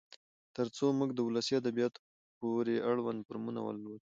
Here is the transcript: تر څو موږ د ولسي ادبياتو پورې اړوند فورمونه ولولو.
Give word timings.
تر 0.55 0.67
څو 0.77 0.85
موږ 0.99 1.09
د 1.13 1.19
ولسي 1.27 1.53
ادبياتو 1.61 2.01
پورې 2.39 2.75
اړوند 2.89 3.19
فورمونه 3.27 3.59
ولولو. 3.63 3.97